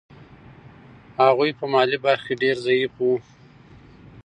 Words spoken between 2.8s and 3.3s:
وو.